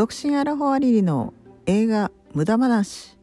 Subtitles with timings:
[0.00, 1.34] 独身アラフォアリリの
[1.66, 3.18] 映画無駄話。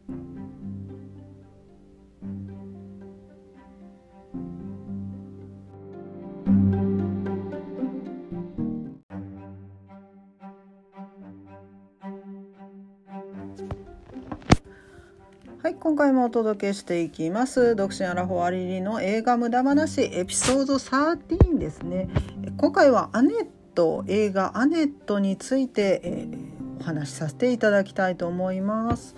[15.60, 17.74] はい今回もお届けしていきます。
[17.74, 22.08] 独身アラフォアリリの映画無駄話エピソード13ですね。
[22.56, 26.47] 今回はアネット映画アネットについて、えー、
[26.80, 29.14] お話しさせていただきたいと思います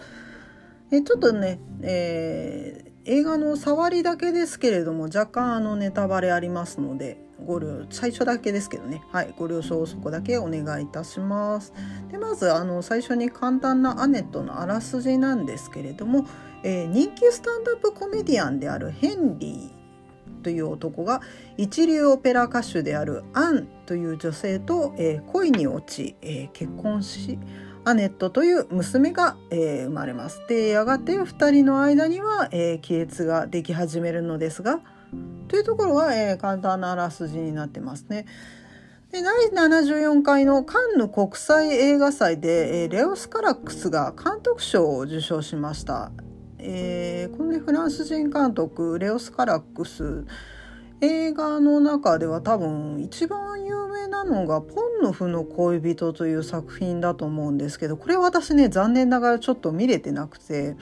[0.93, 11.73] えちょっとね、えー、映画の触りだけですけれども若干あのネタバレありますのでご了最初だけですけどね、はい、ご了承そこだけお願いいたします。
[12.11, 16.27] でまずあの最初に簡単なアネットのあらすじなんですけれども、
[16.63, 19.80] えー、人気スタンドアップコメディアンであるヘンリー
[20.41, 21.21] という男が
[21.57, 27.39] 一流オペラ歌手であるアンという女性と、えー、恋に落ち、えー、結婚し
[27.85, 30.43] アネットという娘が、えー、生まれます。
[30.49, 34.81] でやがて2人の間には、えー、亀裂ができ始めるのですが
[35.49, 38.27] というところは、えー、簡単なあらすじになってますね。
[39.11, 46.13] で第74回のカンヌ国際映画祭で、えー、レオス・カラックスが監督賞を受賞しました。
[46.63, 50.25] えー、この、ね、フランス人監督レオス・カラックス
[51.01, 60.77] 映画の中では多分一番有名なのが「ポンノフの恋人」という作品だと思うんですけどこれ私ね残念ながらちょっと見れてなくて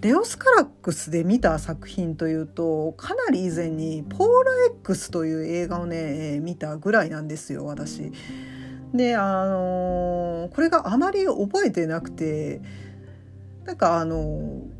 [0.00, 4.52] レオス・カラックスで見た作品というとかなり以前に「ポーラ
[4.82, 8.12] X」という映画をね見たぐらいなんですよ私。
[8.94, 12.62] であのー、これがあまり覚えてなくて
[13.64, 14.75] なんかあのー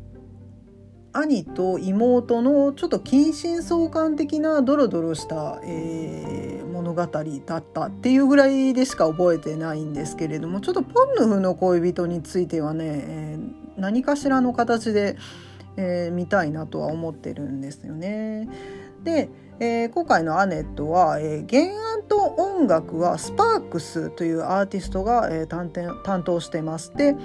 [1.13, 15.17] 兄と妹のちょっと近親相関的なドロドロした、えー、物語だったっていうぐらいでしか覚えてないんですけれどもちょっとポンヌフの恋人についてはね、えー、何かしらの形で、
[15.75, 18.47] えー、見たいなとは思ってるんですよね。
[19.03, 26.93] で、えー、今回のアネットは、えー、原案と音楽はスパークスというアーティストが、えー、担当してます。
[26.95, 27.15] で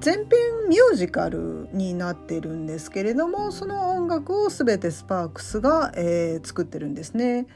[0.00, 0.28] 全編
[0.68, 7.46] ミュージカルになってるんですけれどもその音楽を全てスパークスが、えー、作ってるんですね。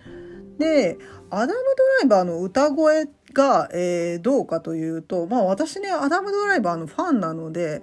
[0.59, 0.99] で
[1.31, 1.57] アダム・ド
[2.01, 7.83] ライバーの歌声が、えー、どうかというとまあ私ねアダム・ドライバーのファンなので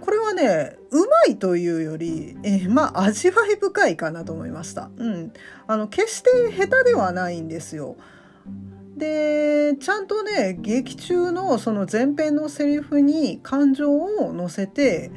[0.00, 4.90] これはねうまいというより、えー、まあ味わい深いかなと思いました。
[4.96, 5.32] うん、
[5.66, 7.96] あの決して下手ではないんですよ。
[8.98, 15.10] でちゃんとね劇中のその前編のセリフに感情を乗せて、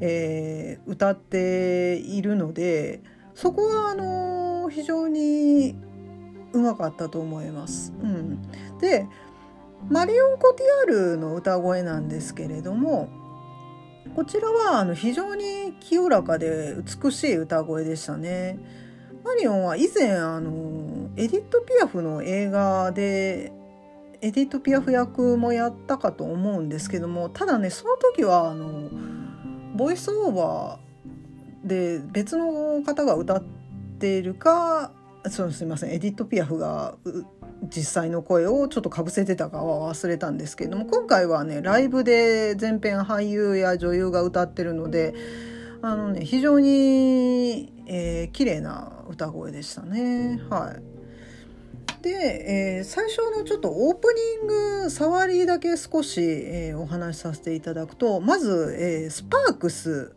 [0.00, 3.02] えー、歌っているので
[3.34, 5.76] そこはあの非常に
[6.52, 7.92] うまかったと思います。
[8.00, 8.40] うん、
[8.78, 9.06] で
[9.90, 13.08] マリオン・コティアールの歌声なんですけれども
[14.14, 18.58] こちらはあの非常に清らかで美しい歌声でしたね。
[19.24, 20.50] マリオンは以前あの
[21.16, 23.52] エディット・ピアフの映画で
[24.20, 28.90] エディット・ピアフ役もやったかと思うんですけどもただねその時はあの
[29.74, 33.42] ボイスオーバーで別の方が歌っ
[33.98, 34.92] ているか
[35.30, 36.96] そうすみませんエディット・ピアフが
[37.68, 45.14] 実際の声をちょっとかぶせてたかは忘れたんですけども今回はねライブで全編俳優や女優が歌ってるので
[45.80, 50.40] あのね非常に、えー、綺麗な歌声でしたね。
[50.48, 50.93] はい。
[52.04, 54.08] で、えー、最初のちょっとオープ
[54.42, 60.14] ニング触りだけ少し、えー、お話しさせていただくとまず、えー、スパークス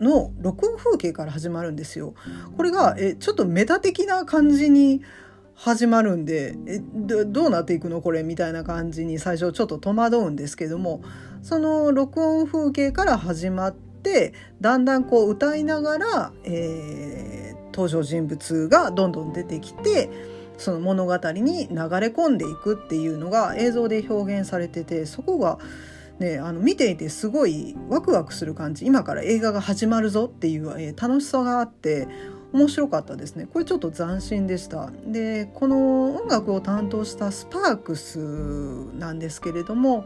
[0.00, 2.14] の録音風景から始まるんですよ。
[2.56, 5.02] これがえちょっとメタ的な感じに
[5.54, 8.02] 始まるんでえどうなっていくの？
[8.02, 11.02] これみたいな感じに最初ちょっと戸惑うんですけども
[11.42, 20.10] その録音風景から始まってだんだんこう歌いながら、えー、登場人物がどんどん出てきて
[20.60, 25.58] その物語に流れ込んでいくっていうのが映像で表現されててそこが
[26.20, 28.84] ね、あの見ていてすごいワクワクする感じ。
[28.84, 32.08] 今から映画が始まるぞっていう、え、楽しさがあって
[32.52, 33.46] 面白かったですね。
[33.46, 34.90] これちょっと斬新でした。
[35.06, 38.18] でこの音楽を担当したスパークス
[38.98, 40.04] なんですけれども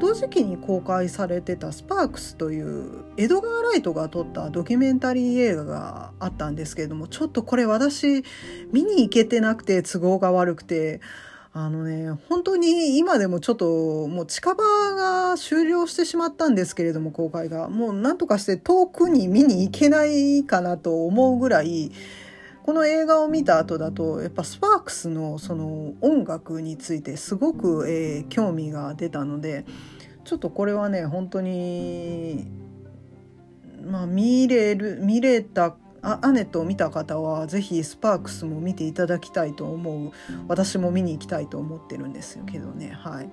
[0.00, 8.24] 同時期に公開されてたスパークスというエドガー・ライトが撮ったドキュメンタリー映画があったんですけれどもちょっとこれ私
[8.72, 11.00] 見に行けてなくて都合が悪くて
[11.56, 14.64] あのね、本当に今でもちょっともう近場
[14.96, 17.68] が終了してしまったんですけれども、公開が。
[17.68, 21.92] もうなんとかして遠くに見に行けないかなと思うぐらい、
[22.64, 29.64] この映画を見た後だと、やっぱスパークスのその音楽についてすごく、えー、興味が出たので、
[30.24, 32.48] ちょっとこれはね本当に
[33.86, 40.12] まあ見れる見れたアネットを見た方は是非スパークスも見ていただきたいと思う
[40.48, 43.30] 私も見に行きたいと思ってるんですけどねはい。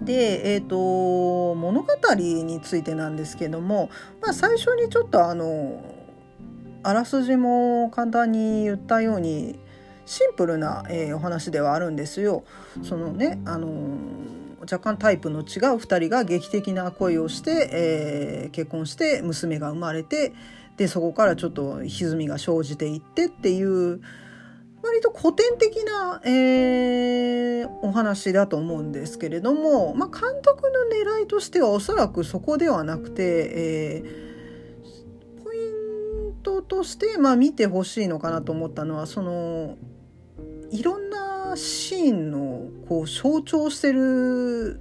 [0.00, 3.90] で、えーと、物語についてなんですけども、
[4.20, 5.82] まあ、最初にちょっとあの
[6.82, 9.58] あらすじも簡単に言ったように
[10.04, 12.44] シンプルな、えー、お話ではあるんですよ。
[12.82, 13.68] そのねあの
[14.60, 15.44] 若干タイプの違う
[15.76, 20.32] 2人が劇的な恋をして、えー、結婚して娘が生まれて
[20.76, 24.00] でそこからちょっと歪みが生じていってっていう
[24.82, 35.58] 割と古典的な、えー、お話だと思うんですけれども、まあ、監督の狙いとしてはおそらくそこではなくて、えー、ポイ
[36.30, 39.76] ントとして、まあ、見てほしいのかなと思ったのはその
[40.72, 44.80] いろんなシーンのこう象徴してる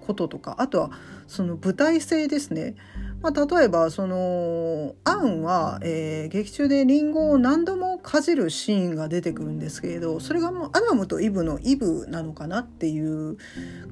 [0.00, 0.90] こととかあとは
[1.28, 2.74] その舞台性ですね。
[3.22, 13.36] まあ、例えばそのアンは、えー、劇中でリンゴを何度もかじるシーンが出てくるんですけれどそれがもうアダムとイブのイブなのかなっていう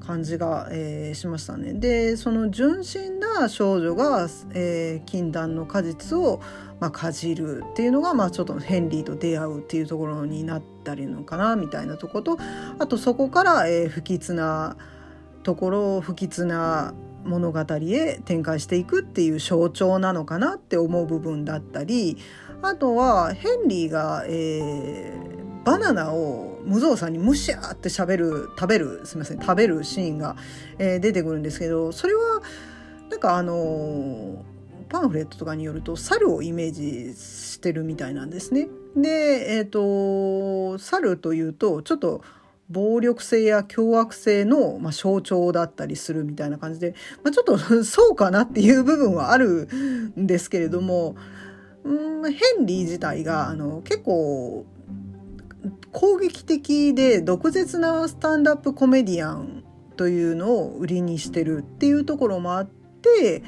[0.05, 1.73] 感じが、えー、しましたね。
[1.73, 6.41] でその純真な少女が、えー、禁断の果実を、
[6.79, 12.39] まあ、かじるっていうのが、まあ、ちょっとヘンリーと出会うっていうところになったりのかなみたいなとこと
[12.79, 14.75] あとそこから、えー、不吉な
[15.43, 16.95] ところ不吉な
[17.29, 22.17] 物語へ展開していくっていう象徴なのかなって思う部分だったり
[22.61, 30.35] あとはヘンリーが、えー、バナナを無造作にむしゃーってしゃべる食べるすみません食べるシーンが、
[30.77, 32.41] えー、出てくるんですけどそれは
[33.09, 34.37] なんかあのー、
[34.89, 38.67] パンフレットとかによると猿をイメージしてるみたいなんですね。
[38.95, 42.21] で、えっ、ー、と猿というとちょっと
[42.69, 46.93] 暴力性や凶悪性の、まあ、象徴だったりするみたいな感じで、
[47.23, 49.67] まあ、ちょっと そうかなっていう部分はある
[50.19, 51.15] んですけれども、
[51.83, 54.65] うん、ヘンリー自体があの結構
[55.91, 59.63] 攻撃的で毒舌なスタンダップコメディアン
[59.97, 63.43] というのを売りにしてるっていうところもあって、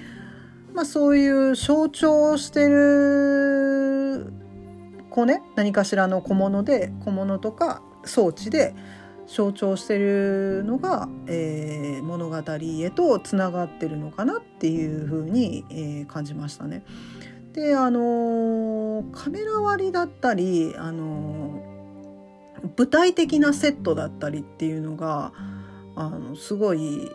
[0.73, 4.33] まあ、そういう象徴してる
[5.09, 8.73] 子ね何かしらの小物で小物とか装置で
[9.27, 16.83] 象徴してるのが、えー、物語へとつながってるのかなっていうふうに、えー、感じましたね。
[17.53, 21.61] であのー、カメラ割りだったり、あの
[22.77, 25.33] 舞台的なセットだったりっていうのが
[25.95, 27.09] あのすごい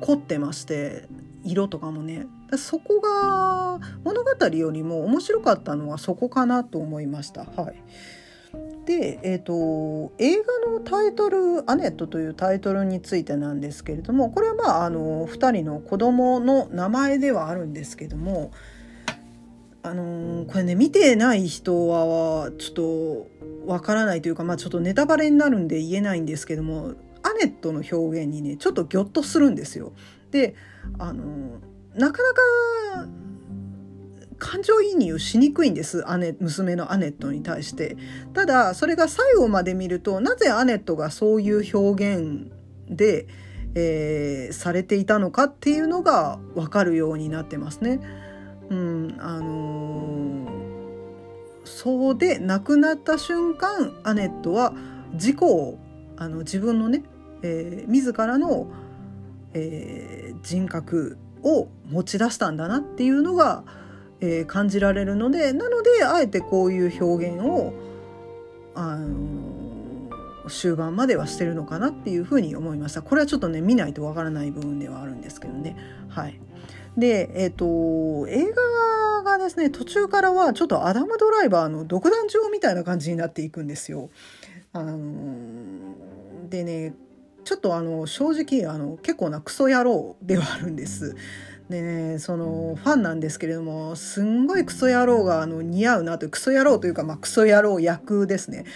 [0.00, 1.06] 凝ってまして
[1.44, 2.26] 色とかもね
[2.56, 7.44] そこが物語よりも面白かったのはそこかなと思いました。
[7.44, 7.82] はい
[8.88, 18.50] で、えーと、映画のタイトル「アネット」というタイトルについてなんですけれどもこれはまああの2人の子供の名前ではあるんですけども
[19.82, 22.74] あのこれね見てない人はちょっ
[23.66, 29.92] とわからないというか、まあ、ちょっとネタバレになるんで言えないんですけどもアネットの表現にねちょっとギョッとするんですよ。
[30.30, 30.54] で
[30.98, 31.60] あの
[31.94, 33.08] なかなか
[34.38, 37.96] 感情移入しにくいんです姉娘のアネットに対して
[38.32, 42.50] ただそれが最後まで見るとなぜアネットがそういう表現
[42.88, 43.26] で、
[43.74, 48.00] えー、されていたのかっていうのが分かるようになってますね。
[48.70, 50.48] うんあのー、
[51.64, 54.74] そうで亡くなった瞬間アネットは
[55.14, 55.78] 事故を
[56.16, 57.02] あの自分のね、
[57.42, 58.66] えー、自らの、
[59.54, 63.64] えー、人格を持ち出したんだなっていうのが
[64.20, 67.72] えー、感じられるのでなのであえてこういう表現を、
[68.74, 73.02] あのー、終盤まではしてるのかなっていうふうに思いました。
[73.02, 75.76] これはちょっとね見ないとわからない部分ではあるんですけどね。
[76.08, 76.40] はい。
[76.96, 84.10] でえっ、ー、と映画がですね途中からはちょっとアダム・ドライバーの独壇場みたいな感じになっていくんですよ。
[84.72, 84.98] あの、
[86.48, 86.94] でね
[87.48, 91.16] ちょっとあの正直あの結構なクソ野郎ではあるんです
[91.70, 98.66] でねそのファンなんですけれどもすんごいクソ野郎があの似合うなというクソ野郎というか、まあ、クソ野郎役ですね。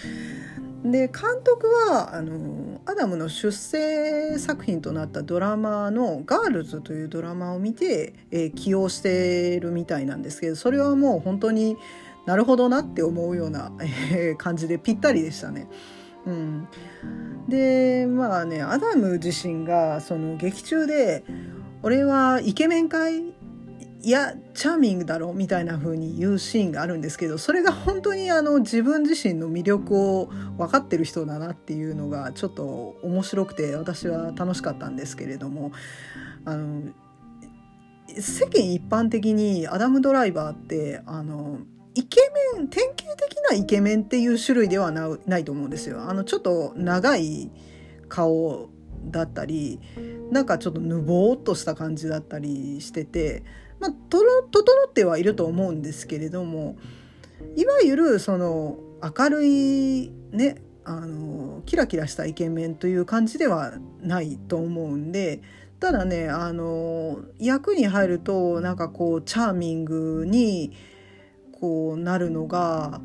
[0.83, 11.77] で監督はあのアダムの出世作品となったドラマの「ガールズ」というドラマを見て、えー、起用してるみたいなんですけどそれはもう本当に
[12.25, 13.71] なるほどなって思うような、
[14.11, 15.67] えー、感じでぴったりでしたね。
[16.25, 16.67] うん、
[17.47, 21.23] でまあねアダム自身がその劇中で
[21.81, 23.33] 俺はイケメンかい
[24.05, 30.25] いやチャーミングだろみたいな風に言うシーンがあるんですけどそれが本当にあの自分自身の魅力を
[30.57, 35.71] 分かってる人だなっていうのがちょっと面白くて私は楽しかったんですけれども
[36.43, 36.91] あの
[38.09, 41.59] 世間一般的にアダム・ドライバーってあの
[41.95, 42.19] イケ
[42.55, 46.01] メン典型的なイケメンっていう種類ではないと思うんですよ。
[46.09, 47.51] あのちょっと長い
[48.09, 48.69] 顔
[49.05, 49.79] だったり
[50.31, 53.43] なんかちょっとぬぼーっとした感じだったりしてて
[53.83, 54.23] まあ、整
[54.87, 56.77] ってはいると思うんですけれども
[57.57, 65.41] いわゆるその明るいねあのキラキラしたイケメンという感じではないと思うんで
[65.81, 70.71] ただねあの役に入るとなんかこうチャーミングに
[71.63, 72.99] こうなるのが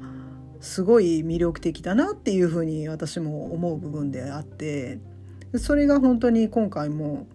[0.58, 4.98] すごい魅力的だなっていうふうに私も思う部分であって
[5.54, 7.28] それが本当に今回も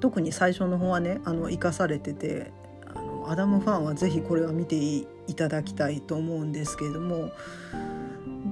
[0.00, 2.52] 特に最初の方はねあの生かされてて
[2.94, 7.30] あのアダムファンは是非これは見ていただきたいと思うんですけれども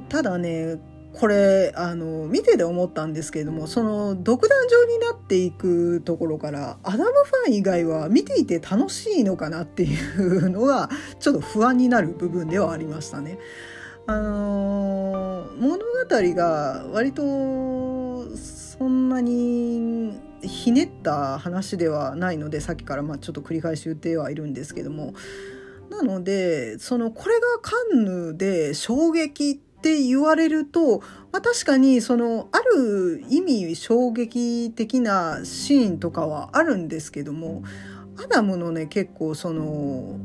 [0.09, 0.81] ただね
[1.13, 10.89] これあの見てて思ったんですけれどもその独壇場になっていくところからアダムファン以外は見ていて楽しいのかなっていうのが
[11.19, 13.39] ちょっと不安になる部分ではありましたね。
[14.07, 17.23] あの物語が割と
[18.37, 25.15] そんなにひねった話ではないのでさっきからまあちょっと繰り返し言ってはいるんですけども
[25.91, 30.99] なのでそのこれがカンヌで衝撃ってって言われると、
[31.33, 37.63] まあ、確かにそのある意味衝撃的なシーンとかはあるんですけども
[38.23, 40.19] アダムのね結構その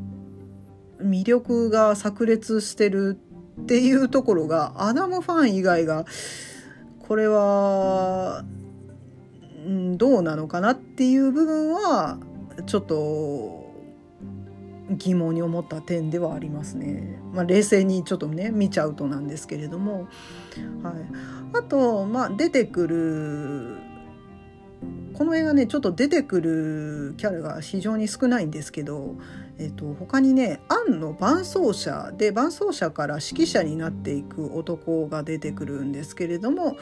[1.00, 3.18] 魅力が炸裂してる
[3.62, 6.04] っていうところがアダムファン以外が
[6.98, 8.44] これは、
[9.96, 12.18] どうなのかなっていう部分は
[12.66, 13.65] ちょっと
[14.90, 17.18] 疑問に思った点ではありますね。
[17.32, 20.08] まあ、冷静にちょっとね見ちゃうとなんですけれども、
[20.82, 20.94] はい、
[21.54, 23.76] あと、まあ、出てくる
[25.14, 29.16] この映画ねちょっと出てくるキャラが非常に少ないんですけど、
[29.58, 36.76] えっと、他にねアンの伴奏者で伴奏者から指揮者になっていく男が出てくるんですけれども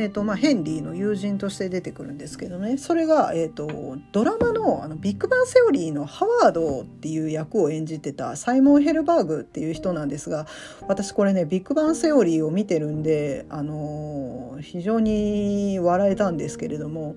[0.00, 2.78] えーとまあ、ヘンリーの友人として出てくるんですけどね。
[2.78, 10.46] それが、えーと、ドラマのあのビッグバンセオリーのハワードっていう役を演じてたサイモン・ヘルバーグっていう人なんですが
[10.86, 17.16] 私これねビッグバンセオリーを見てるんで、あのー、非常に笑えたんですけれども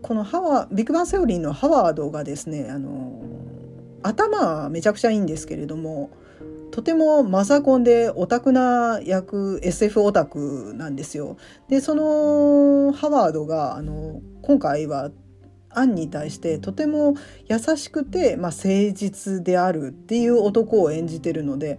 [0.00, 6.08] このハワビッグバンセオリーのハワードがですね、あのー、頭はめちゃくちゃいいんですけれども
[6.76, 11.38] とてもマザコンでオタクな役 SF オタクなんですよ。
[11.70, 15.10] でそのハワードがあの今回は
[15.70, 17.14] アンに対してとても
[17.48, 21.78] 優しくて、まあ、誠実であるっていう男を演じてるので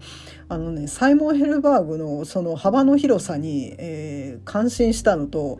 [0.50, 5.60] あの、ね、サイモン・ヘルバーグのその幅の広さに、えー、感心したのと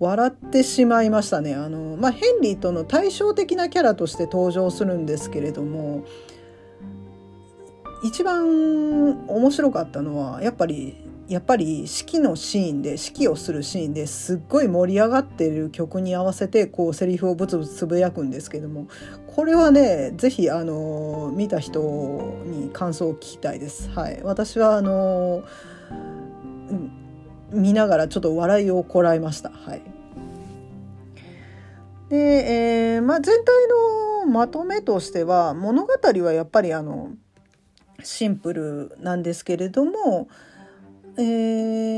[0.00, 6.04] 笑ってしまいましたねあの、まあ、ヘンリーとの対照的なキャラとして登場するんですけれども
[8.02, 10.96] 一番面白かったのはやっぱり
[11.30, 18.88] やっぱり式のシーンで式をするシーンですっごい盛り上がってる曲に合わせてこうセリフをブツブツつぶやくんですけども
[19.28, 21.80] これはね是非あの見た人
[22.46, 23.90] に感想を聞きたいです。
[23.90, 25.44] はい、私はあの
[27.52, 29.50] 見ながらちょっと笑いをこらえました。
[29.50, 29.82] はい、
[32.08, 33.68] で、えーまあ、全体
[34.24, 35.92] のまとめとしては物語
[36.24, 37.10] はやっぱりあの
[38.02, 40.28] シンプルなんですけれども、
[41.16, 41.22] え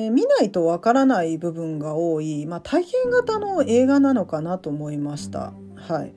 [0.09, 5.53] ー、見ないとわからない部分が多い、まあ、体験型の映画なのかなと思いました。
[5.77, 6.15] はい、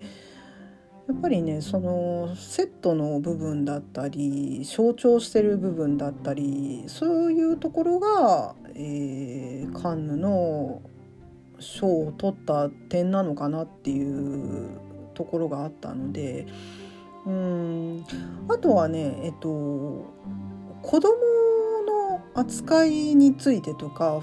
[1.07, 10.81] やっぱりねそのセットの部分だったり象徴してる部分だったりそういうところが、えー、カンヌの
[11.59, 14.77] 賞を取った点なのかなっていう
[15.13, 16.47] ところがあったので。
[17.25, 18.05] うん
[18.47, 19.47] あとはねえっと
[20.81, 21.09] 子供
[21.87, 24.21] の扱いについてとか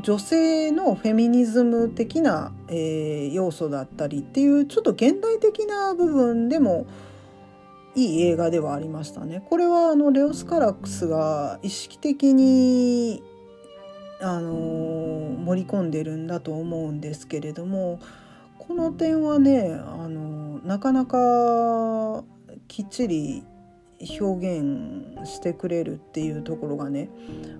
[0.00, 6.86] 女性のフェミニズム的な、えー、要素だったりっていうちょっと現代的な部分でも
[7.94, 9.44] いい映画ではありましたね。
[9.50, 13.22] これはあのレオス・カラックスが意識的に
[14.22, 18.00] あのー、盛り込んでるんだと思うんですけれども
[18.58, 22.24] この点はねあのなかなか
[22.72, 23.44] きっちり
[24.18, 27.10] 表現してくれるっていうところがね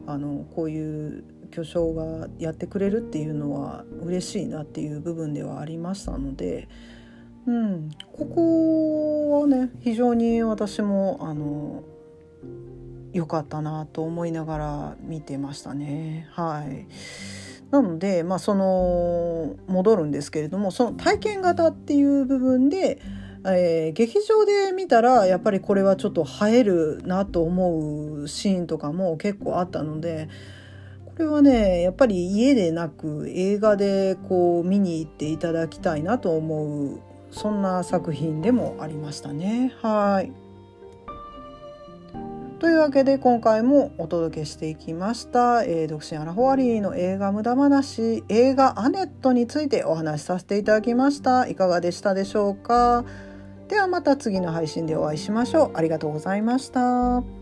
[0.06, 6.66] あのこういう巨匠がやってくれるっていうのは嬉しいなっていう部分ではありましたので
[7.46, 11.82] うん、ここはね非常に私もあの
[13.12, 16.26] 良かったなと思いながら見てましたね。
[16.30, 16.86] はい
[17.70, 23.00] なので、まあ、その戻るんですけれどもその体験型っていう部分で、
[23.44, 30.28] えー、劇場で見たらやっぱりこれはちょっと映えるなと思うシーンとかも結構あったので
[31.06, 39.72] これはねやっぱり家でなく映画でこう見に行っていただきたいなと思うそんな作品でもありましたね。
[39.82, 40.32] はい。
[42.60, 51.48] というわけで今回もお届けしていきました、えー、独身アラフォアリーの映画無駄話映画アネットについてお話しさせていただきました。
[51.48, 53.04] いかがでしたでしょうか？
[53.68, 55.70] ではまた次の配信でお会いしましょう。
[55.74, 57.41] ありがとうございました。